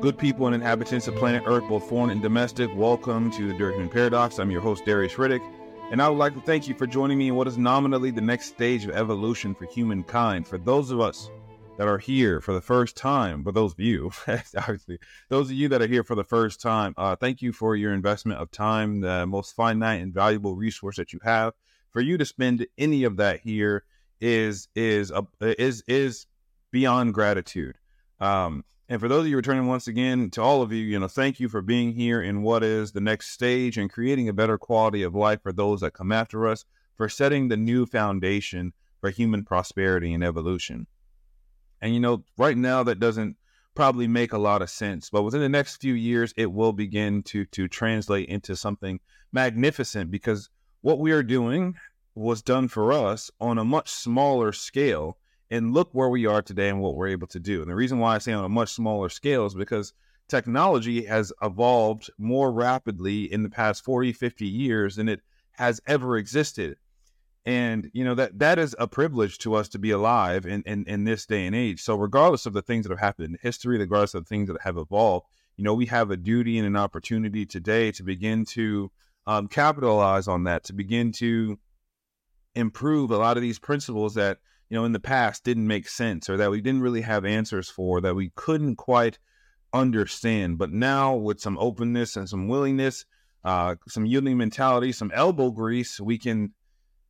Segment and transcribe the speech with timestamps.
[0.00, 3.90] Good people and inhabitants of planet Earth, both foreign and domestic, welcome to the Human
[3.90, 4.38] Paradox.
[4.38, 5.42] I'm your host, Darius Riddick,
[5.92, 8.22] and I would like to thank you for joining me in what is nominally the
[8.22, 10.48] next stage of evolution for humankind.
[10.48, 11.30] For those of us
[11.80, 14.98] that are here for the first time, but those of you, obviously,
[15.30, 17.94] those of you that are here for the first time, uh, thank you for your
[17.94, 21.54] investment of time, the most finite and valuable resource that you have.
[21.88, 23.84] For you to spend any of that here
[24.20, 26.26] is is a, is is
[26.70, 27.78] beyond gratitude.
[28.20, 31.08] Um, and for those of you returning once again, to all of you, you know,
[31.08, 34.58] thank you for being here in what is the next stage and creating a better
[34.58, 39.08] quality of life for those that come after us, for setting the new foundation for
[39.08, 40.86] human prosperity and evolution.
[41.80, 43.36] And you know, right now that doesn't
[43.74, 47.22] probably make a lot of sense, but within the next few years, it will begin
[47.24, 49.00] to to translate into something
[49.32, 50.50] magnificent because
[50.82, 51.74] what we are doing
[52.14, 55.16] was done for us on a much smaller scale
[55.50, 57.62] and look where we are today and what we're able to do.
[57.62, 59.92] And the reason why I say on a much smaller scale is because
[60.28, 65.20] technology has evolved more rapidly in the past 40, 50 years than it
[65.52, 66.76] has ever existed.
[67.46, 70.84] And you know that that is a privilege to us to be alive in, in,
[70.86, 71.80] in this day and age.
[71.80, 74.60] So regardless of the things that have happened in history, regardless of the things that
[74.60, 78.90] have evolved, you know, we have a duty and an opportunity today to begin to
[79.26, 81.58] um, capitalize on that, to begin to
[82.54, 84.38] improve a lot of these principles that
[84.68, 87.68] you know in the past didn't make sense or that we didn't really have answers
[87.68, 89.18] for that we couldn't quite
[89.72, 93.04] understand but now with some openness and some willingness
[93.44, 96.52] uh, some yielding mentality some elbow grease we can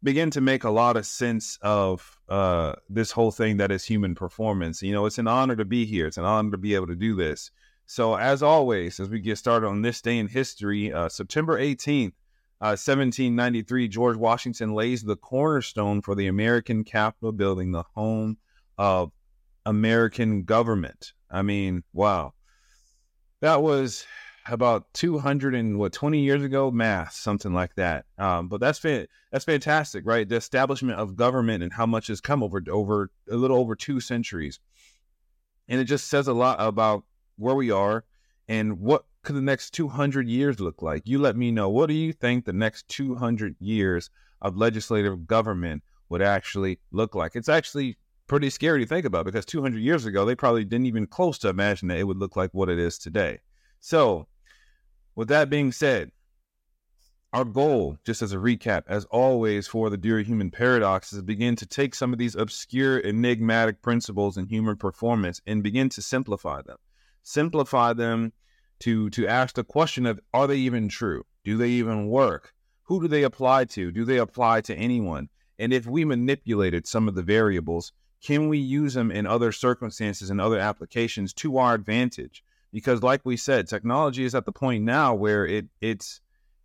[0.02, 4.14] begin to make a lot of sense of uh, this whole thing that is human
[4.14, 6.86] performance you know it's an honor to be here it's an honor to be able
[6.86, 7.50] to do this
[7.86, 12.12] so as always as we get started on this day in history uh, september 18th
[12.60, 18.36] 1793, uh, George Washington lays the cornerstone for the American Capitol building, the home
[18.76, 19.12] of
[19.64, 21.12] American government.
[21.30, 22.34] I mean, wow.
[23.40, 24.04] That was
[24.48, 29.06] about 200 and what 20 years ago math something like that um, but that's fa-
[29.30, 33.36] that's fantastic right the establishment of government and how much has come over over a
[33.36, 34.58] little over two centuries
[35.68, 37.04] and it just says a lot about
[37.36, 38.04] where we are
[38.48, 41.02] and what could the next 200 years look like?
[41.06, 41.68] You let me know.
[41.68, 47.36] What do you think the next 200 years of legislative government would actually look like?
[47.36, 51.06] It's actually pretty scary to think about because 200 years ago, they probably didn't even
[51.06, 53.38] close to imagine that it would look like what it is today.
[53.80, 54.26] So,
[55.14, 56.12] with that being said,
[57.32, 61.54] our goal, just as a recap, as always, for the Durahuman Paradox is to begin
[61.56, 66.60] to take some of these obscure, enigmatic principles in human performance and begin to simplify
[66.62, 66.78] them.
[67.22, 68.32] Simplify them
[68.80, 71.24] to to ask the question of are they even true?
[71.44, 72.52] Do they even work?
[72.84, 73.92] Who do they apply to?
[73.92, 75.28] Do they apply to anyone?
[75.58, 77.92] And if we manipulated some of the variables,
[78.24, 82.42] can we use them in other circumstances and other applications to our advantage?
[82.72, 86.20] Because like we said, technology is at the point now where it it's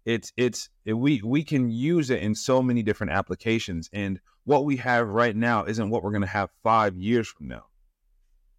[0.05, 4.65] it's it's it, we we can use it in so many different applications and what
[4.65, 7.65] we have right now isn't what we're going to have 5 years from now.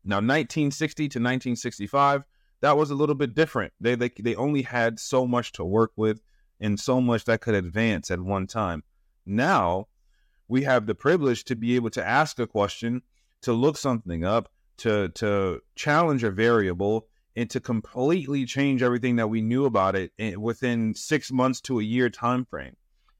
[0.04, 2.24] Now 1960 to 1965
[2.60, 3.72] that was a little bit different.
[3.80, 6.20] They, they they only had so much to work with
[6.60, 8.82] and so much that could advance at one time.
[9.24, 9.88] Now
[10.48, 13.02] we have the privilege to be able to ask a question,
[13.42, 19.28] to look something up, to to challenge a variable, and to completely change everything that
[19.28, 20.10] we knew about it
[20.40, 22.74] within six months to a year time frame.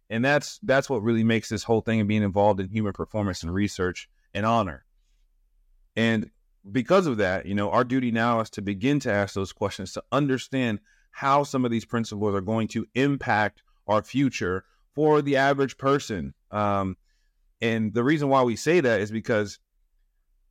[0.09, 3.43] And that's that's what really makes this whole thing of being involved in human performance
[3.43, 4.84] and research an honor.
[5.97, 6.31] And
[6.71, 9.93] because of that, you know, our duty now is to begin to ask those questions
[9.93, 15.37] to understand how some of these principles are going to impact our future for the
[15.37, 16.34] average person.
[16.50, 16.97] Um,
[17.60, 19.59] and the reason why we say that is because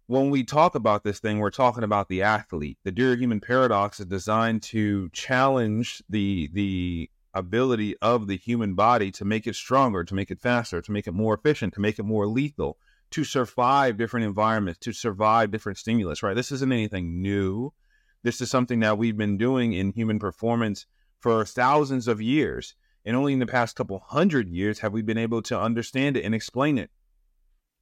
[0.07, 2.77] when we talk about this thing, we're talking about the athlete.
[2.83, 9.25] The Durahuman Paradox is designed to challenge the the ability of the human body to
[9.25, 12.03] make it stronger, to make it faster, to make it more efficient, to make it
[12.03, 12.77] more lethal,
[13.11, 16.35] to survive different environments, to survive different stimulus, right?
[16.35, 17.73] This isn't anything new.
[18.23, 20.85] This is something that we've been doing in human performance
[21.19, 22.75] for thousands of years.
[23.03, 26.23] And only in the past couple hundred years have we been able to understand it
[26.23, 26.89] and explain it.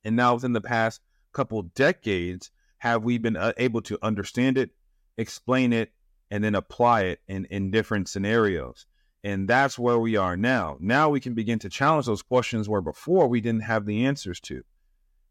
[0.03, 1.00] And now, within the past
[1.33, 4.71] couple decades, have we been uh, able to understand it,
[5.18, 5.91] explain it,
[6.31, 8.85] and then apply it in, in different scenarios.
[9.24, 10.77] And that's where we are now.
[10.80, 14.39] Now we can begin to challenge those questions where before we didn't have the answers
[14.41, 14.63] to.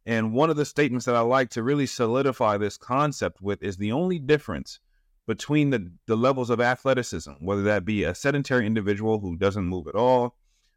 [0.06, 3.76] And one of the statements that I like to really solidify this concept with is
[3.76, 4.80] the only difference
[5.26, 9.86] between the, the levels of athleticism, whether that be a sedentary individual who doesn't move
[9.86, 10.36] at all,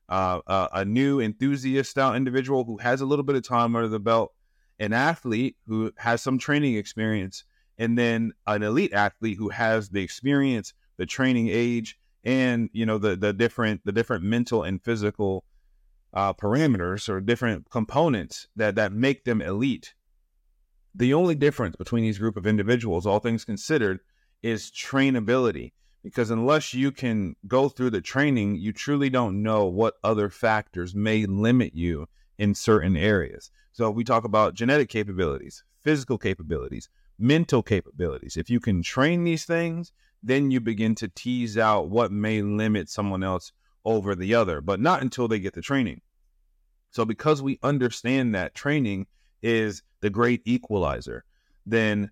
[0.10, 3.88] uh, uh, a new enthusiast style individual who has a little bit of time under
[3.88, 4.35] the belt,
[4.80, 7.44] an athlete who has some training experience,
[7.78, 12.98] and then an elite athlete who has the experience, the training age, and you know
[12.98, 15.46] the the different the different mental and physical
[16.14, 19.94] uh, parameters or different components that that make them elite.
[20.94, 24.00] The only difference between these group of individuals, all things considered,
[24.42, 25.74] is trainability.
[26.04, 30.94] Because unless you can go through the training, you truly don't know what other factors
[30.94, 32.08] may limit you
[32.38, 33.50] in certain areas.
[33.76, 36.88] So we talk about genetic capabilities, physical capabilities,
[37.20, 38.38] mental capabilities.
[38.38, 39.92] If you can train these things,
[40.24, 43.52] then you begin to tease out what may limit someone else
[43.84, 46.00] over the other, but not until they get the training.
[46.92, 49.08] So because we understand that training
[49.42, 51.26] is the great equalizer,
[51.66, 52.12] then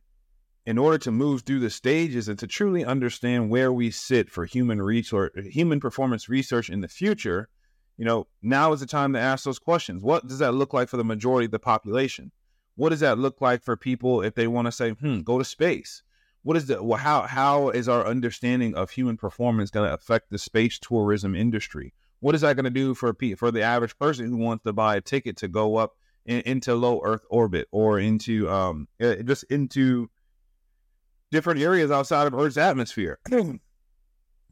[0.66, 4.44] in order to move through the stages and to truly understand where we sit for
[4.44, 7.48] human resource human performance research in the future
[7.98, 10.04] you know now is the time to ask those questions.
[10.04, 12.32] What does that look like for the majority of the population?
[12.76, 15.46] What does that look like for people if they want to say hmm go to
[15.46, 16.04] space
[16.44, 20.30] what is the well, how how is our understanding of human performance going to affect
[20.30, 21.94] the space tourism industry?
[22.20, 24.98] What is that going to do for for the average person who wants to buy
[24.98, 25.94] a ticket to go up
[26.26, 30.10] in, into low earth orbit or into um eh, just into
[31.32, 33.20] different areas outside of Earth's atmosphere?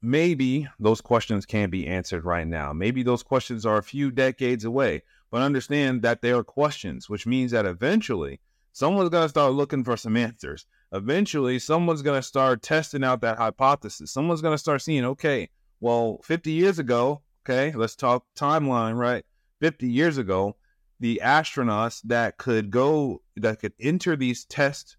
[0.02, 2.74] Maybe those questions can't be answered right now.
[2.74, 7.28] Maybe those questions are a few decades away, but understand that they are questions, which
[7.28, 8.40] means that eventually
[8.72, 10.66] someone's going to start looking for some answers.
[10.92, 14.12] Eventually, someone's going to start testing out that hypothesis.
[14.12, 15.50] Someone's going to start seeing, okay,
[15.80, 19.24] well, 50 years ago, okay, let's talk timeline, right?
[19.60, 20.58] 50 years ago,
[21.00, 24.98] the astronauts that could go, that could enter these test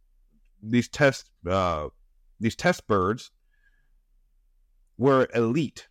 [0.62, 1.88] these test uh,
[2.40, 3.31] these test birds
[4.99, 5.89] were elite,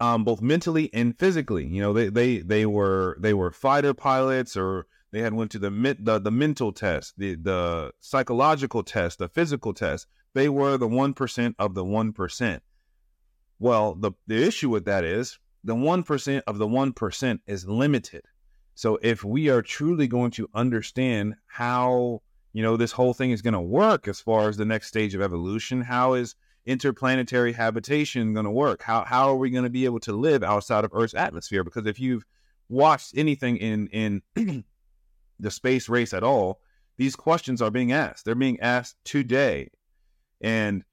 [0.00, 1.66] um, both mentally and physically.
[1.66, 5.58] You know, they they they were they were fighter pilots, or they had went to
[5.58, 5.70] the
[6.00, 10.06] the, the mental test, the the psychological test, the physical test.
[10.34, 12.62] They were the one percent of the one percent.
[13.58, 17.66] Well, the the issue with that is the one percent of the one percent is
[17.66, 18.22] limited.
[18.74, 22.22] So if we are truly going to understand how
[22.52, 25.14] you know, this whole thing is going to work as far as the next stage
[25.14, 25.80] of evolution.
[25.80, 26.34] How is
[26.68, 28.82] interplanetary habitation going to work?
[28.82, 31.64] How how are we going to be able to live outside of Earth's atmosphere?
[31.64, 32.24] Because if you've
[32.68, 34.22] watched anything in in
[35.40, 36.60] the space race at all,
[36.96, 38.24] these questions are being asked.
[38.24, 39.70] They're being asked today,
[40.40, 40.84] and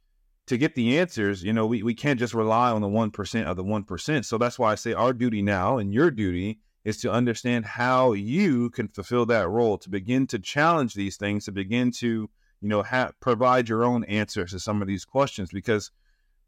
[0.47, 3.47] to get the answers, you know, we, we can't just rely on the one percent
[3.47, 4.25] of the one percent.
[4.25, 8.13] So that's why I say our duty now and your duty is to understand how
[8.13, 12.29] you can fulfill that role to begin to challenge these things to begin to
[12.65, 12.83] you know
[13.19, 15.91] provide your own answers to some of these questions because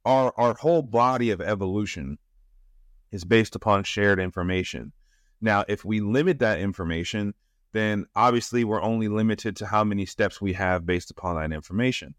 [0.04, 2.18] our our whole body of evolution
[3.12, 4.92] is based upon shared information
[5.42, 7.36] now if we limit that information
[7.72, 12.16] then obviously we're only limited to how many steps we have based upon that information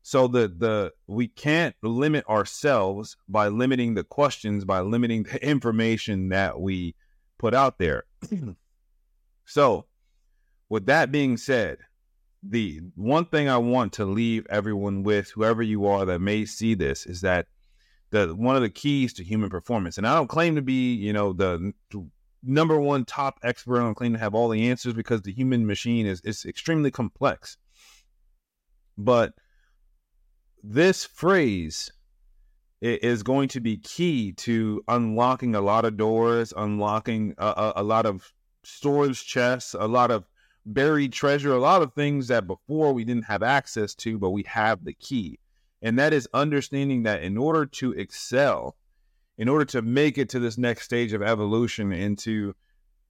[0.00, 6.30] so the the we can't limit ourselves by limiting the questions by limiting the information
[6.30, 6.94] that we
[7.36, 8.04] put out there.
[9.44, 9.84] so,
[10.70, 11.78] with that being said,
[12.42, 16.74] the one thing I want to leave everyone with, whoever you are that may see
[16.74, 17.46] this, is that
[18.10, 21.12] the one of the keys to human performance, and I don't claim to be, you
[21.12, 21.72] know, the
[22.42, 23.78] number one top expert.
[23.78, 26.90] I don't claim to have all the answers because the human machine is is extremely
[26.90, 27.56] complex.
[28.98, 29.34] But
[30.62, 31.90] this phrase
[32.80, 37.82] is going to be key to unlocking a lot of doors, unlocking a, a, a,
[37.82, 38.32] lot of
[38.64, 40.24] storage chests, a lot of
[40.64, 44.44] buried treasure, a lot of things that before we didn't have access to, but we
[44.44, 45.38] have the key.
[45.80, 48.76] And that is understanding that in order to excel,
[49.36, 52.54] in order to make it to this next stage of evolution and to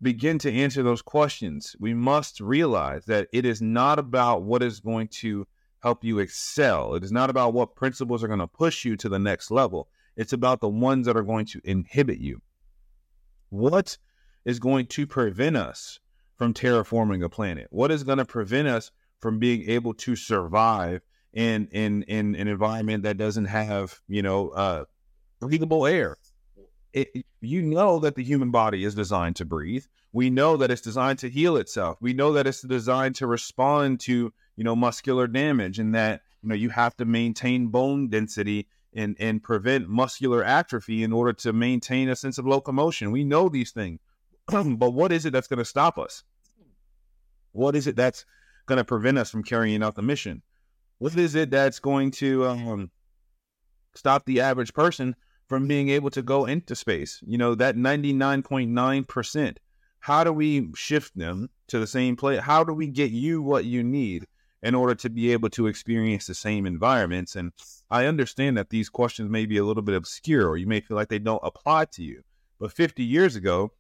[0.01, 4.81] begin to answer those questions, we must realize that it is not about what is
[4.81, 5.47] going to
[5.83, 6.95] help you excel.
[6.95, 9.89] It is not about what principles are going to push you to the next level.
[10.17, 12.41] It's about the ones that are going to inhibit you.
[13.51, 13.99] What
[14.45, 16.01] is going to prevent us
[16.43, 17.69] from terraforming a planet?
[17.71, 22.49] What is going to prevent us from being able to survive in in in an
[22.49, 24.85] environment that doesn't have, you know, uh
[25.41, 26.19] breathable air?
[26.93, 29.85] It, you know that the human body is designed to breathe.
[30.13, 31.97] We know that it's designed to heal itself.
[32.01, 36.49] We know that it's designed to respond to you know, muscular damage and that, you
[36.49, 41.53] know, you have to maintain bone density and, and prevent muscular atrophy in order to
[41.53, 43.11] maintain a sense of locomotion.
[43.11, 44.01] We know these things.
[44.47, 46.25] but what is it that's going to stop us?
[47.53, 48.25] What is it that's
[48.67, 50.43] going to prevent us from carrying out the mission?
[50.99, 52.91] What is it that's going to um,
[53.95, 55.17] stop the average person
[55.53, 57.21] from being able to go into space.
[57.27, 59.57] You know, that 99.9%.
[60.01, 62.41] How do we shift them to the same place?
[62.41, 64.27] How do we get you what you need
[64.63, 67.37] in order to be able to experience the same environments?
[67.37, 67.53] And
[67.91, 70.97] I understand that these questions may be a little bit obscure or you may feel
[70.97, 72.23] like they don't apply to you.
[72.59, 73.73] But 50 years ago,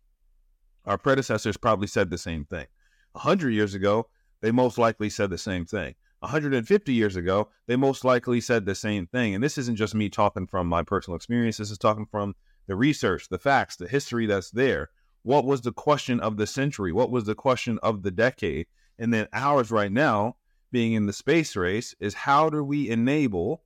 [0.85, 2.67] our predecessors probably said the same thing.
[3.13, 4.09] 100 years ago,
[4.41, 5.95] they most likely said the same thing.
[6.21, 9.35] 150 years ago, they most likely said the same thing.
[9.35, 11.57] And this isn't just me talking from my personal experience.
[11.57, 12.35] This is talking from
[12.67, 14.91] the research, the facts, the history that's there.
[15.25, 16.93] What was the question of the century?
[16.93, 18.67] What was the question of the decade?
[18.99, 20.37] And then ours right now,
[20.71, 23.63] being in the space race, is how do we enable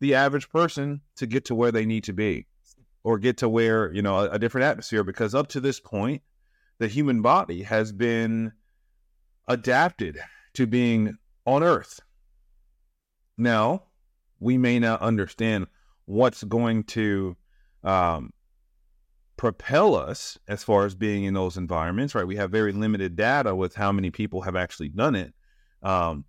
[0.00, 2.46] the average person to get to where they need to be
[3.02, 5.02] or get to where, you know, a, a different atmosphere?
[5.02, 6.22] Because up to this point,
[6.78, 8.52] the human body has been
[9.48, 10.18] adapted
[10.54, 12.00] to being on earth.
[13.36, 13.84] Now,
[14.38, 15.66] we may not understand
[16.04, 17.36] what's going to
[17.82, 18.32] um,
[19.36, 22.26] propel us as far as being in those environments, right?
[22.26, 25.32] We have very limited data with how many people have actually done it.
[25.82, 26.24] Um,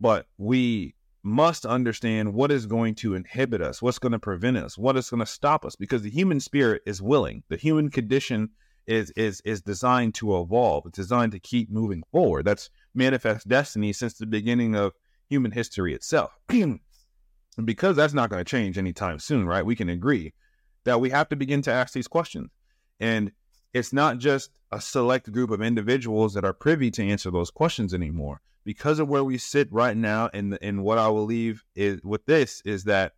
[0.00, 4.78] but we must understand what is going to inhibit us, what's going to prevent us,
[4.78, 7.42] what is going to stop us, because the human spirit is willing.
[7.48, 8.50] The human condition
[8.90, 10.84] is is is designed to evolve.
[10.86, 12.44] It's designed to keep moving forward.
[12.44, 14.92] That's manifest destiny since the beginning of
[15.28, 16.36] human history itself.
[16.48, 16.80] and
[17.64, 19.64] because that's not going to change anytime soon, right?
[19.64, 20.34] We can agree
[20.84, 22.50] that we have to begin to ask these questions.
[22.98, 23.30] And
[23.72, 27.94] it's not just a select group of individuals that are privy to answer those questions
[27.94, 28.40] anymore.
[28.64, 32.26] Because of where we sit right now, and and what I will leave is with
[32.26, 33.12] this is that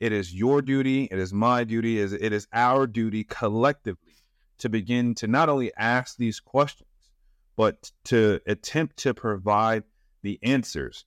[0.00, 4.23] it is your duty, it is my duty, is it is our duty collectively
[4.58, 6.88] to begin to not only ask these questions,
[7.56, 9.84] but to attempt to provide
[10.22, 11.04] the answers.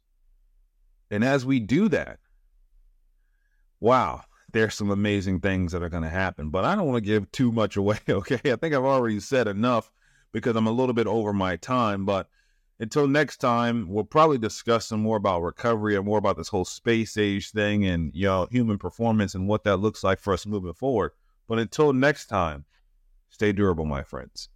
[1.12, 2.20] And as we do that,
[3.80, 6.50] wow, there's some amazing things that are going to happen.
[6.50, 8.51] But I don't want to give too much away, okay?
[8.51, 9.92] I think I've already said enough
[10.32, 12.06] because I'm a little bit over my time.
[12.06, 12.30] But
[12.80, 16.66] until next time, we'll probably discuss some more about recovery and more about this whole
[16.66, 20.46] space age thing and you know human performance and what that looks like for us
[20.46, 21.12] moving forward.
[21.48, 22.66] But until next time,
[23.29, 24.50] Stay durable, my friends.